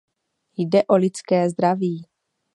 [0.57, 2.05] Jde o lidské zdraví.